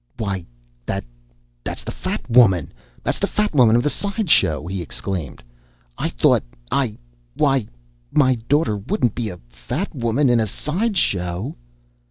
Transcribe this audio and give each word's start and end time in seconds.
"Why, 0.17 0.47
that 0.87 1.03
that's 1.63 1.83
the 1.83 1.91
Fat 1.91 2.27
Woman! 2.27 2.73
That's 3.03 3.19
the 3.19 3.27
Fat 3.27 3.53
Woman 3.53 3.75
of 3.75 3.83
the 3.83 3.91
side 3.91 4.31
show!" 4.31 4.65
he 4.65 4.81
exclaimed. 4.81 5.43
"I 5.95 6.09
thought 6.09 6.41
I 6.71 6.97
why, 7.35 7.67
my 8.11 8.33
daughter 8.49 8.75
wouldn't 8.77 9.13
be 9.13 9.29
a 9.29 9.37
Fat 9.47 9.93
Woman 9.93 10.27
in 10.27 10.39
a 10.39 10.47
side 10.47 10.97
show!" 10.97 11.55